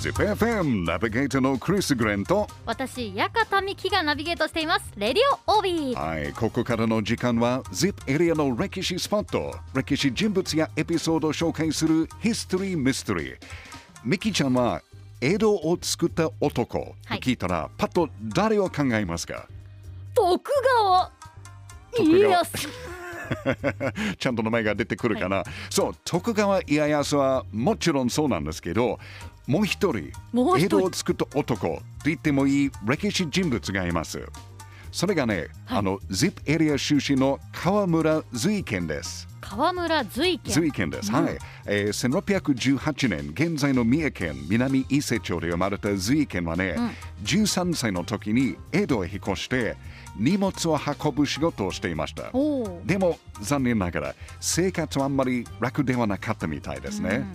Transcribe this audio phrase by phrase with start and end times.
[0.00, 4.90] ZIPFM ナビゲーターのクリス・グレンと私屋形美希がナビゲートしています。
[4.96, 5.94] レディオオービー。
[5.94, 9.54] はいここからの時間は ZIP エリアの歴史スポット。
[9.74, 13.36] 歴史人物やエピソードを紹介するヒストリー・ミステリー
[14.02, 14.80] ミキちゃんは
[15.20, 16.78] 江戸を作った男。
[17.06, 19.48] と聞いたら、パッと誰を考えますか？
[20.14, 20.50] 徳
[20.86, 21.12] 川。
[21.98, 22.68] 家康。
[24.18, 28.98] ちゃんと名前が出てくるかな、そう徳川家康はもちろんそうなんですけど
[29.50, 30.78] もう一人もう一人。
[30.78, 34.24] 江戸を作った男と言ってもいい歴史人物がいます。
[34.92, 39.26] それがね、あの ZIP エリア出身の川村随賢です。
[39.40, 40.54] 川村随賢。
[40.54, 41.24] 随賢です、うん。
[41.24, 46.90] はい、えー、1618年現在の三重県南伊勢町で生まれた随賢はね、うん。
[47.24, 49.76] 13歳の時に江戸へ引っ越して
[50.16, 52.30] 荷物を運ぶ仕事をしていました。
[52.84, 57.26] でも残念ながら生活はあんまり楽ではなかったみたいですね、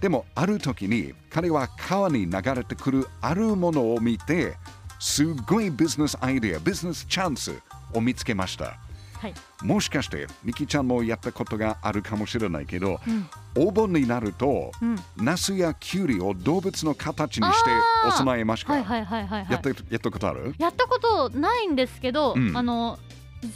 [0.00, 4.54] でもある時に彼は川に流れてくるあるものを見て
[4.98, 7.52] すごいビジネスアイデアビジネスチャンス
[7.94, 8.76] を見つけました。
[9.18, 9.34] はい。
[9.62, 13.28] もしかしてミキちゃんもやったことがあるかもしれないけど、うん。
[13.56, 14.96] お盆になると、うん。
[15.16, 17.70] ナスやキュウリを動物の形にして
[18.06, 19.52] お供えますか、はいはいはいはいはい。
[19.52, 20.54] やったやったことある？
[20.58, 22.56] やったことないんですけど、うん。
[22.56, 22.98] あの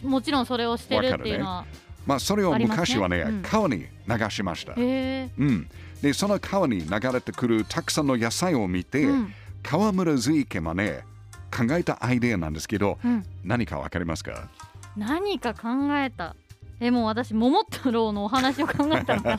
[0.03, 1.65] もちろんそれをしてるっていうのは、
[2.07, 3.43] まあそれを昔はねうん。
[3.43, 5.69] 川に流しました、うん、
[6.03, 9.35] でその川に流れてくるたくさんの野菜を見て、うん。
[9.63, 11.05] 川村随家はね
[11.57, 13.25] 考えたアイデアなんですけどうん。
[13.45, 14.49] 何かわかりますか？
[14.97, 16.35] 何か考えた。
[16.81, 19.39] えもう私桃太郎のお話を考えたのかな。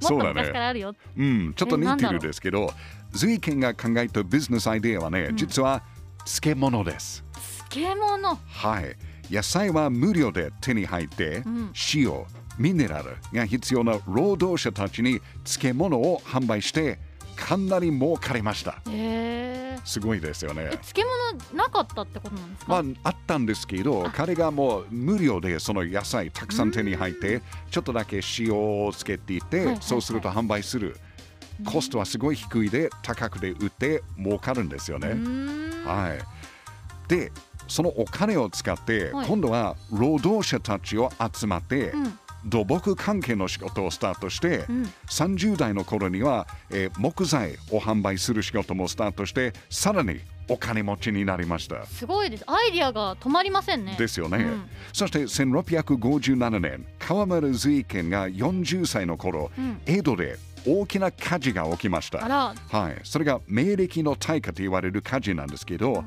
[0.00, 2.70] そうだね、うん、ちょっと似てるんですけど
[3.12, 5.36] 随家が考えたビジネスアイデアはね、うん。
[5.36, 5.82] 実は
[6.26, 7.24] 漬物です。
[7.70, 8.38] 漬物。
[8.46, 8.94] はい。
[9.30, 11.72] 野菜は無料で手に入って、うん。
[11.94, 12.12] 塩
[12.58, 16.98] ミネラルが必要な労働者たちに漬物を販売して
[17.36, 18.80] かなり儲かりました。
[18.88, 20.70] へえすごいですよね。
[20.72, 21.02] え漬
[21.52, 30.96] 物なかったってことなんですか、まあ、あったんですけど彼がもう無料でその野菜たくさん手に入ってちょっとだけ塩をつけていて、そうすると販売する。
[31.64, 35.10] コストはすごい低いで高くで売って儲かるんですようね、
[35.86, 36.18] はい。
[37.08, 37.30] で
[37.68, 39.28] そのお金を使って、はい。
[39.28, 51.84] 今度は労働者たちを集まって、うん土木関係の仕事をスタートして、うん30代の頃には、えー木材を販売する仕事もスタートしてさらにお金持ちになりました。
[51.86, 52.44] すごいです。
[52.46, 53.96] アイディアが止まりませんね。
[53.98, 54.62] ですよね、うん。
[54.92, 59.80] そして1657年川村随賢が40歳の頃、うん。
[59.86, 62.18] 江戸で大きな火事が起きました。
[62.18, 62.54] は
[62.90, 66.04] い、それが明暦の大火と言われる火事なんですけど、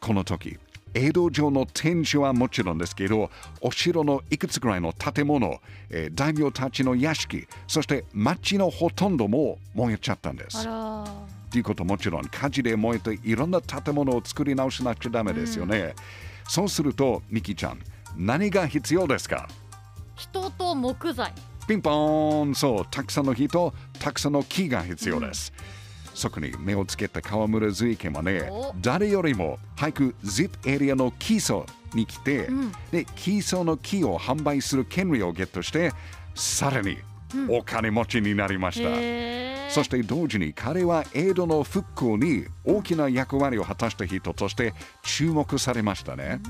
[0.00, 0.58] この時
[0.94, 3.30] 江戸城の天守はもちろんですけど
[3.60, 5.60] お城のいくつぐらいの建物、
[5.90, 10.64] えー大名たちの屋敷そして町のほとんども燃えちゃったんです。
[10.64, 15.94] ということもちろん火事で燃えていろんな建物を作り直しなくちゃダメですよね、
[16.48, 17.78] そうするとミキちゃん
[18.16, 19.48] 何が必要ですか？
[20.16, 21.32] 人と木材。
[21.68, 22.54] ピンポーン。
[22.54, 25.52] そうたくさんの人たくさんの木が必要です、
[26.14, 28.48] そこに目をつけた川村随家はね。
[28.50, 28.74] お。
[28.80, 31.62] 誰よりも早く ZIP エリアの基礎
[31.94, 32.72] に来て、うん。
[32.90, 35.92] で基礎の木を販売する権利をゲットして
[36.34, 36.98] さらに
[37.48, 39.70] お金持ちになりました、へえ。
[39.70, 46.40] そして同時に彼は江戸の復興に大きな役割を果たした人として注目されましたね。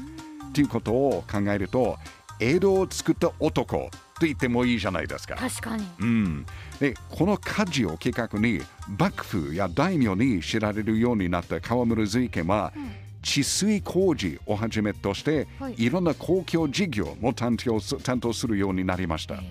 [0.53, 1.99] ということを考えると
[2.41, 3.91] 江戸を作った男
[4.23, 5.35] と言ってもいいじゃないですか。
[5.35, 5.85] 確かに。
[5.99, 6.47] うん、
[6.79, 8.61] でこの火事をきっかけに
[8.99, 12.73] 幕府や大名に知られるようになった川村随家は、
[13.21, 15.75] 治水工事をはじめとして、はい。
[15.77, 19.43] い、ろんな公共事業も担当す担当するようになりました。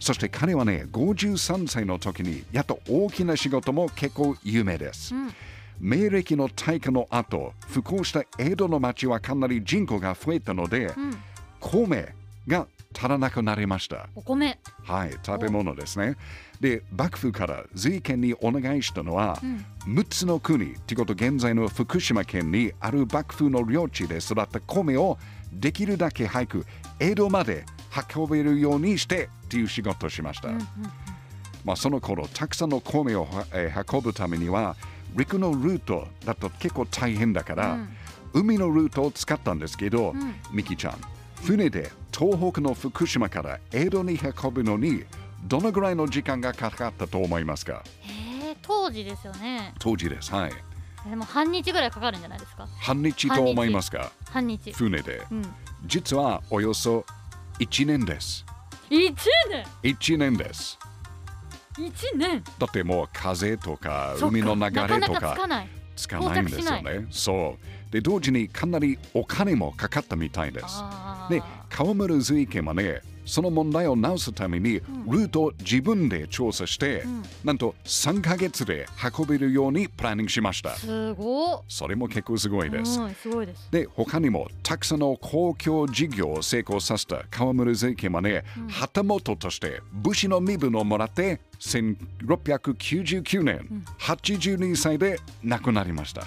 [0.00, 5.14] そして彼はね、53歳の時にやっと大きな仕事も結構有名です。
[5.14, 5.32] うん。
[5.78, 11.16] 明暦の大火の後、復興した江戸の町はかなり人口が増えたので、うん。
[11.60, 12.12] 米
[12.48, 14.08] が足らなくなりました。
[14.14, 16.16] お米はい、食べ物ですね。
[16.60, 25.18] で、幕府から随権にお願いしたのは、うん6つの国、ということ現在の福島県にある幕府の領地で育った米を
[25.52, 26.64] できるだけ早く
[27.00, 27.64] 江戸まで
[28.16, 30.48] 運べるようにしてという仕事をしました。
[30.48, 30.62] うんうん
[31.64, 34.76] まあ、その頃たくさんの米を、えー運ぶためには
[35.16, 37.88] 陸のルートだと結構大変だから、うん
[38.34, 40.94] 海のルートを使ったんですけど、うんミキちゃん
[41.42, 45.04] 船で東北の福島から江戸に運ぶのに
[45.44, 47.82] どのぐらいの時間がかかったと思いますか？
[48.02, 49.74] へえ当時ですよね。
[49.80, 50.32] 当時です。
[50.32, 50.52] はい。
[51.08, 52.68] でも半日ぐらいかかるんじゃないですか？
[52.78, 54.12] 半日と思いますか？
[54.26, 54.72] 半日。
[54.72, 55.26] 船で。
[55.32, 55.42] うん。
[55.84, 57.04] 実はおよそ
[57.58, 58.46] 1年です。
[58.88, 59.12] 1
[59.50, 60.78] 年？1年です。
[61.76, 62.44] 1年？
[62.60, 65.68] だってもう風とか海の流れとなかなかつかかない。
[65.96, 67.06] つかないんですよね。
[67.10, 67.92] そう。
[67.92, 70.66] で、同時にかなりお金もかかったみたいです。
[71.26, 74.74] あで、川村随家はね、その問題を直すために、
[75.06, 77.22] ルートを自分で調査して、ん。
[77.44, 78.86] なんと3ヶ月で
[79.18, 80.74] 運べるようにプランニングしました。
[80.74, 81.62] すごっ。
[81.68, 83.00] それも結構すごいです。
[83.00, 83.68] うんすごいです。
[83.70, 96.26] で、他にもたくさんの公共事業を成功させた川村随家はね、旗本として武士の身分をもらって、1699年、82歳で亡くなりました。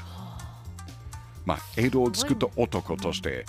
[1.46, 3.46] まあ、江戸を作った男として、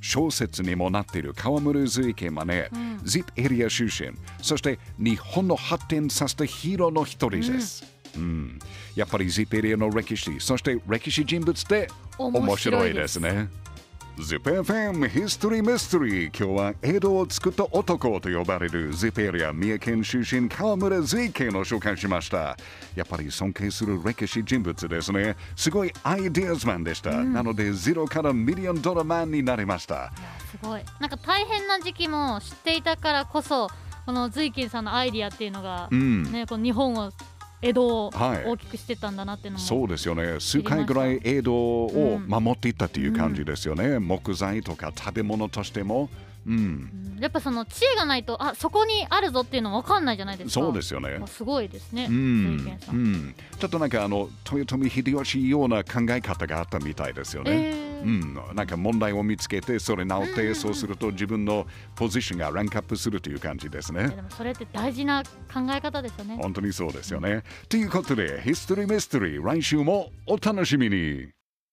[0.00, 2.68] 小説にもなっている川村随家はね、
[3.04, 4.10] ZIP エリア出身、
[4.42, 7.84] そして日本の発展させたヒーローの一人です。
[8.16, 8.58] うん
[8.94, 11.88] やっぱり ZIP エリアの歴史、そして歴史人物って
[12.18, 13.48] 面白いですね。
[14.18, 22.56] ZIPFM History Mystery 今日は江戸を作った男と呼ばれる ZIP エリア三重県出身川村随家の紹介しました。
[22.94, 25.36] やっぱり尊敬する歴史人物ですね。
[25.54, 30.10] すごいアイデアズマンでした、なのでゼロからミリオンドラマンになりました。
[30.50, 30.80] すごい。
[30.98, 33.68] なんか大変な時期も知っていたからこそ
[34.06, 36.32] このズイキンさんのアイディアっていうのが、うん。
[36.32, 37.12] ねこの日本を
[37.62, 40.40] 江戸をはい大きくしてたんだなっていうのも、そうですよね。
[40.40, 46.10] 数回ぐらい江戸を守っていったという感じですよね、木材とか食べ物としても。
[46.46, 46.54] うん。
[47.16, 47.18] うん。
[47.20, 50.50] やっぱその知恵がないとあそこにあるぞっていうの分かんないじゃないですか。
[50.52, 51.20] そうですよね。
[51.26, 52.78] すごいですね、うん。
[52.92, 53.12] うん。
[53.12, 57.50] ん、ちょっとなんかあの豊臣秀吉ような考え方があったみたいですよね。
[57.52, 61.66] えーうん、なんか問題を見つけてそれ直って、うんそうすると自分の
[61.96, 64.08] ポジションがランクアップするという感じですね。
[64.08, 67.42] でもそれって大事な考え方ですよね本当にそうですよね。
[67.68, 71.28] ということで、ヒストリーミステリー来週もお楽しみに。